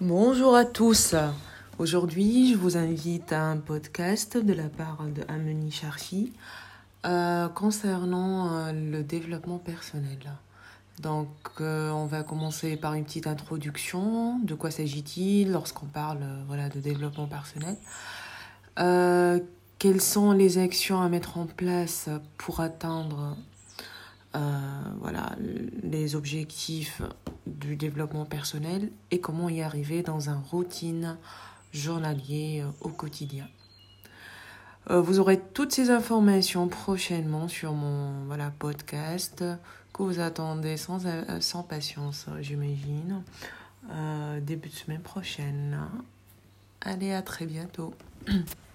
[0.00, 1.16] Bonjour à tous.
[1.80, 6.32] Aujourd'hui, je vous invite à un podcast de la part de Ameni Charchi
[7.04, 10.20] euh, concernant euh, le développement personnel.
[11.00, 11.28] Donc,
[11.60, 14.38] euh, on va commencer par une petite introduction.
[14.38, 17.76] De quoi s'agit-il lorsqu'on parle voilà, de développement personnel?
[19.80, 23.36] Quelles sont les actions à mettre en place pour atteindre
[25.00, 25.32] voilà,
[25.82, 27.02] les objectifs
[27.58, 31.16] du développement personnel et comment y arriver dans un routine
[31.72, 33.46] journalier euh, au quotidien.
[34.90, 39.44] Euh, vous aurez toutes ces informations prochainement sur mon voilà, podcast
[39.92, 43.22] que vous attendez sans, euh, sans patience, j'imagine,
[44.42, 45.78] début de semaine prochaine.
[46.80, 47.94] Allez, à très bientôt.